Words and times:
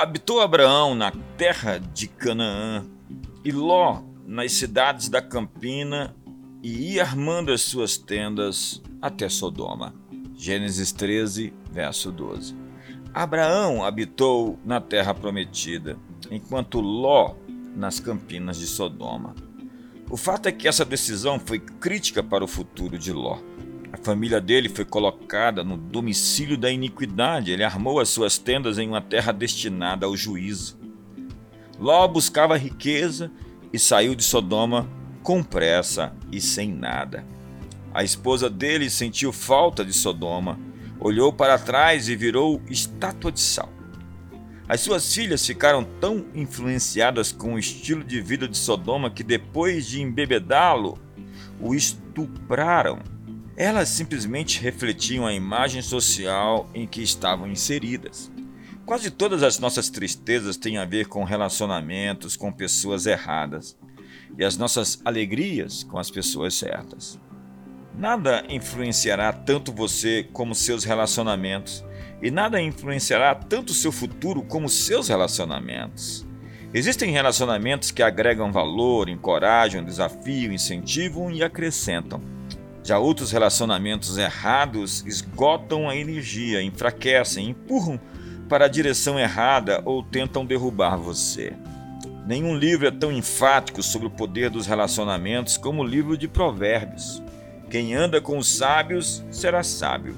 Habitou 0.00 0.40
Abraão 0.40 0.94
na 0.94 1.12
terra 1.36 1.76
de 1.76 2.08
Canaã, 2.08 2.86
e 3.44 3.52
Ló 3.52 4.02
nas 4.26 4.52
cidades 4.52 5.10
da 5.10 5.20
Campina, 5.20 6.16
e 6.62 6.94
ia 6.94 7.02
armando 7.02 7.52
as 7.52 7.60
suas 7.60 7.98
tendas 7.98 8.80
até 9.02 9.28
Sodoma. 9.28 9.94
Gênesis 10.34 10.90
13, 10.90 11.52
verso 11.70 12.10
12. 12.10 12.56
Abraão 13.12 13.84
habitou 13.84 14.58
na 14.64 14.80
terra 14.80 15.12
prometida, 15.12 15.98
enquanto 16.30 16.80
Ló 16.80 17.34
nas 17.76 18.00
campinas 18.00 18.56
de 18.56 18.66
Sodoma. 18.66 19.34
O 20.08 20.16
fato 20.16 20.48
é 20.48 20.52
que 20.52 20.66
essa 20.66 20.82
decisão 20.82 21.38
foi 21.38 21.58
crítica 21.58 22.22
para 22.22 22.42
o 22.42 22.48
futuro 22.48 22.96
de 22.96 23.12
Ló. 23.12 23.38
Família 24.02 24.40
dele 24.40 24.70
foi 24.70 24.84
colocada 24.84 25.62
no 25.62 25.76
domicílio 25.76 26.56
da 26.56 26.70
iniquidade. 26.70 27.50
Ele 27.50 27.62
armou 27.62 28.00
as 28.00 28.08
suas 28.08 28.38
tendas 28.38 28.78
em 28.78 28.88
uma 28.88 29.02
terra 29.02 29.30
destinada 29.30 30.06
ao 30.06 30.16
juízo. 30.16 30.78
Ló 31.78 32.08
buscava 32.08 32.56
riqueza 32.56 33.30
e 33.72 33.78
saiu 33.78 34.14
de 34.14 34.22
Sodoma 34.22 34.88
com 35.22 35.42
pressa 35.42 36.14
e 36.32 36.40
sem 36.40 36.72
nada. 36.72 37.26
A 37.92 38.02
esposa 38.02 38.48
dele 38.48 38.88
sentiu 38.88 39.32
falta 39.32 39.84
de 39.84 39.92
Sodoma, 39.92 40.58
olhou 40.98 41.32
para 41.32 41.58
trás 41.58 42.08
e 42.08 42.16
virou 42.16 42.62
estátua 42.70 43.30
de 43.30 43.40
sal. 43.40 43.70
As 44.66 44.80
suas 44.80 45.12
filhas 45.12 45.44
ficaram 45.44 45.84
tão 46.00 46.26
influenciadas 46.34 47.32
com 47.32 47.54
o 47.54 47.58
estilo 47.58 48.04
de 48.04 48.20
vida 48.20 48.46
de 48.46 48.56
Sodoma 48.56 49.10
que, 49.10 49.24
depois 49.24 49.86
de 49.86 50.00
embebedá-lo, 50.00 50.96
o 51.60 51.74
estupraram 51.74 53.00
elas 53.60 53.90
simplesmente 53.90 54.58
refletiam 54.58 55.26
a 55.26 55.34
imagem 55.34 55.82
social 55.82 56.66
em 56.74 56.86
que 56.86 57.02
estavam 57.02 57.46
inseridas. 57.46 58.32
Quase 58.86 59.10
todas 59.10 59.42
as 59.42 59.58
nossas 59.58 59.90
tristezas 59.90 60.56
têm 60.56 60.78
a 60.78 60.86
ver 60.86 61.08
com 61.08 61.24
relacionamentos 61.24 62.38
com 62.38 62.50
pessoas 62.50 63.04
erradas 63.04 63.76
e 64.38 64.42
as 64.42 64.56
nossas 64.56 65.02
alegrias 65.04 65.82
com 65.82 65.98
as 65.98 66.10
pessoas 66.10 66.54
certas. 66.54 67.20
Nada 67.94 68.46
influenciará 68.48 69.30
tanto 69.30 69.74
você 69.74 70.26
como 70.32 70.54
seus 70.54 70.82
relacionamentos, 70.82 71.84
e 72.22 72.30
nada 72.30 72.62
influenciará 72.62 73.34
tanto 73.34 73.74
seu 73.74 73.92
futuro 73.92 74.42
como 74.42 74.70
seus 74.70 75.08
relacionamentos. 75.08 76.26
Existem 76.72 77.10
relacionamentos 77.10 77.90
que 77.90 78.02
agregam 78.02 78.50
valor, 78.50 79.10
encorajam, 79.10 79.84
desafiam, 79.84 80.50
incentivam 80.50 81.30
e 81.30 81.42
acrescentam. 81.42 82.39
Já 82.90 82.98
outros 82.98 83.30
relacionamentos 83.30 84.18
errados 84.18 85.06
esgotam 85.06 85.88
a 85.88 85.94
energia, 85.94 86.60
enfraquecem, 86.60 87.50
empurram 87.50 88.00
para 88.48 88.64
a 88.64 88.68
direção 88.68 89.16
errada 89.16 89.80
ou 89.84 90.02
tentam 90.02 90.44
derrubar 90.44 90.96
você. 90.96 91.52
Nenhum 92.26 92.52
livro 92.52 92.88
é 92.88 92.90
tão 92.90 93.12
enfático 93.12 93.80
sobre 93.80 94.08
o 94.08 94.10
poder 94.10 94.50
dos 94.50 94.66
relacionamentos 94.66 95.56
como 95.56 95.82
o 95.82 95.86
livro 95.86 96.18
de 96.18 96.26
Provérbios. 96.26 97.22
Quem 97.70 97.94
anda 97.94 98.20
com 98.20 98.36
os 98.36 98.48
sábios 98.48 99.24
será 99.30 99.62
sábio, 99.62 100.16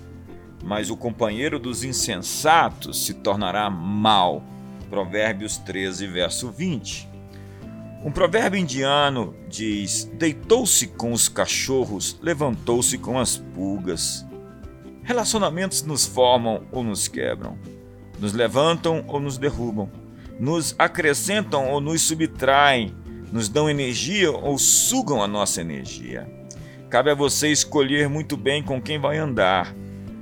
mas 0.65 0.89
o 0.89 0.97
companheiro 0.97 1.59
dos 1.59 1.85
insensatos 1.85 3.05
se 3.05 3.13
tornará 3.13 3.69
mau. 3.69 4.43
Provérbios 4.89 5.59
13, 5.59 6.07
verso 6.07 6.51
20. 6.51 7.12
Um 8.05 8.11
provérbio 8.11 8.59
indiano 8.59 9.35
diz: 9.49 10.11
Deitou-se 10.15 10.89
com 10.89 11.13
os 11.13 11.29
cachorros, 11.29 12.19
levantou-se 12.21 12.99
com 12.99 13.19
as 13.19 13.37
pulgas. 13.37 14.27
Relacionamentos 15.05 15.83
nos 15.83 16.05
formam 16.05 16.65
ou 16.73 16.83
nos 16.83 17.07
quebram, 17.07 17.57
nos 18.19 18.33
levantam 18.33 19.05
ou 19.07 19.21
nos 19.21 19.39
derrubam, 19.39 19.89
nos 20.39 20.75
acrescentam 20.79 21.71
ou 21.71 21.81
nos 21.81 22.03
subtraem, 22.03 22.95
nos 23.33 23.49
dão 23.49 23.71
energia 23.71 24.33
ou 24.33 24.59
sugam 24.59 25.23
a 25.23 25.29
nossa 25.29 25.61
energia. 25.61 26.29
Cabe 26.91 27.11
a 27.11 27.15
você 27.15 27.49
escolher 27.49 28.09
muito 28.09 28.37
bem 28.37 28.63
com 28.63 28.83
quem 28.83 28.99
vai 28.99 29.17
andar, 29.17 29.75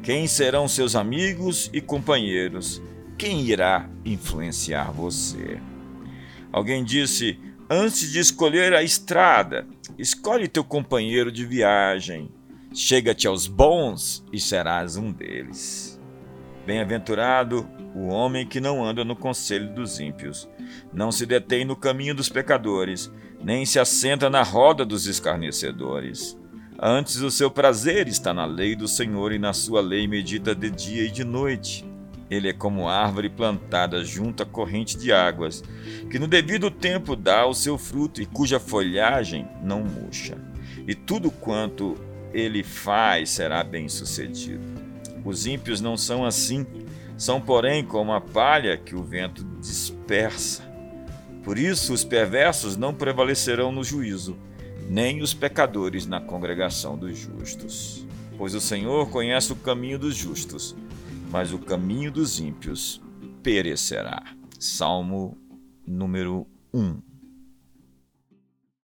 quem 0.02 0.26
serão 0.26 0.68
seus 0.68 0.94
amigos 0.94 1.70
e 1.72 1.80
companheiros, 1.80 2.80
quem 3.18 3.42
irá 3.42 3.88
influenciar 4.04 4.92
você. 4.92 5.58
Alguém 6.52 6.84
disse: 6.84 7.38
Antes 7.72 8.10
de 8.10 8.18
escolher 8.18 8.74
a 8.74 8.82
estrada, 8.82 9.64
escolhe 9.96 10.48
teu 10.48 10.64
companheiro 10.64 11.30
de 11.30 11.46
viagem. 11.46 12.28
Chega-te 12.74 13.28
aos 13.28 13.46
bons 13.46 14.24
e 14.32 14.40
serás 14.40 14.96
um 14.96 15.12
deles. 15.12 15.96
Bem-aventurado 16.66 17.70
o 17.94 18.08
homem 18.08 18.44
que 18.44 18.60
não 18.60 18.84
anda 18.84 19.04
no 19.04 19.14
conselho 19.14 19.72
dos 19.72 20.00
ímpios, 20.00 20.48
não 20.92 21.12
se 21.12 21.24
detém 21.24 21.64
no 21.64 21.76
caminho 21.76 22.12
dos 22.12 22.28
pecadores, 22.28 23.08
nem 23.40 23.64
se 23.64 23.78
assenta 23.78 24.28
na 24.28 24.42
roda 24.42 24.84
dos 24.84 25.06
escarnecedores. 25.06 26.36
Antes 26.76 27.20
o 27.20 27.30
seu 27.30 27.52
prazer 27.52 28.08
está 28.08 28.34
na 28.34 28.46
lei 28.46 28.74
do 28.74 28.88
Senhor 28.88 29.30
e 29.30 29.38
na 29.38 29.52
sua 29.52 29.80
lei 29.80 30.08
medita 30.08 30.56
de 30.56 30.70
dia 30.70 31.04
e 31.04 31.10
de 31.10 31.22
noite. 31.22 31.88
Ele 32.30 32.48
é 32.48 32.52
como 32.52 32.88
árvore 32.88 33.28
plantada 33.28 34.04
junto 34.04 34.44
à 34.44 34.46
corrente 34.46 34.96
de 34.96 35.12
águas, 35.12 35.64
que 36.08 36.18
no 36.18 36.28
devido 36.28 36.70
tempo 36.70 37.16
dá 37.16 37.44
o 37.44 37.52
seu 37.52 37.76
fruto 37.76 38.22
e 38.22 38.26
cuja 38.26 38.60
folhagem 38.60 39.48
não 39.60 39.82
murcha. 39.82 40.38
E 40.86 40.94
tudo 40.94 41.30
quanto 41.30 41.96
ele 42.32 42.62
faz 42.62 43.30
será 43.30 43.64
bem-sucedido. 43.64 44.62
Os 45.24 45.44
ímpios 45.44 45.80
não 45.80 45.96
são 45.96 46.24
assim, 46.24 46.64
são, 47.16 47.40
porém, 47.40 47.84
como 47.84 48.12
a 48.12 48.20
palha 48.20 48.76
que 48.76 48.94
o 48.94 49.02
vento 49.02 49.44
dispersa. 49.60 50.62
Por 51.42 51.58
isso, 51.58 51.92
os 51.92 52.04
perversos 52.04 52.76
não 52.76 52.94
prevalecerão 52.94 53.72
no 53.72 53.82
juízo, 53.82 54.38
nem 54.88 55.20
os 55.20 55.34
pecadores 55.34 56.06
na 56.06 56.20
congregação 56.20 56.96
dos 56.96 57.18
justos. 57.18 58.06
Pois 58.38 58.54
o 58.54 58.60
Senhor 58.60 59.10
conhece 59.10 59.52
o 59.52 59.56
caminho 59.56 59.98
dos 59.98 60.14
justos 60.14 60.76
mas 61.30 61.52
o 61.52 61.58
caminho 61.58 62.10
dos 62.10 62.40
ímpios 62.40 63.00
perecerá. 63.42 64.22
Salmo 64.58 65.38
número 65.86 66.46
1. 66.74 67.09